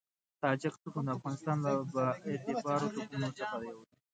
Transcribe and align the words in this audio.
تاجک 0.41 0.73
توکم 0.81 1.03
د 1.05 1.09
افغانستان 1.17 1.57
له 1.65 1.71
با 1.93 2.05
اعتباره 2.29 2.85
توکمونو 2.93 3.29
څخه 3.39 3.55
یو 3.69 3.79
دی. 3.87 3.95